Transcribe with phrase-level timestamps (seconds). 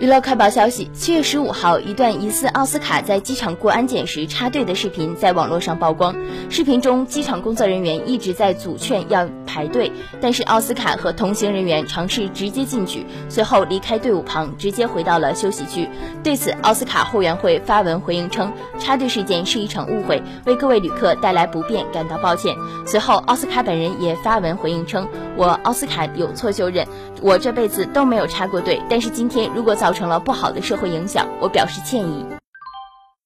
[0.00, 6.16] 娱乐快报消息：七月十五号，一段疑似奥斯卡在机场过安检时插队的视频在网络上曝光。
[6.48, 15.88] 视频中，机场工作人员一直在阻劝要排队，但是奥斯卡和同行人员尝试直接进去，随后离开队伍旁，直接回到了休息区。
[16.22, 22.56] 对此，奥斯卡后援会发文回应称，插队事件是一场误会，为各位旅客带来不便感到抱歉。
[22.86, 25.06] 随后，奥斯卡本人也发文回应称
[25.36, 26.86] ：“我奥斯卡有错就认，
[27.20, 32.39] 我这辈子都没有插过队，但是今天如果造。”成了不好的社会影响，我表示歉意。